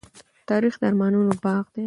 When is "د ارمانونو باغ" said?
0.77-1.65